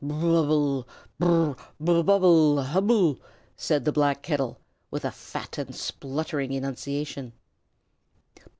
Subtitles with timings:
[0.03, 0.87] "Bubble!
[1.19, 1.57] b r r r
[1.99, 2.03] r!
[2.03, 2.59] bubble!
[2.63, 3.19] hubble!"
[3.55, 4.57] said the black kettle,
[4.89, 7.33] with a fat and spluttering enunciation.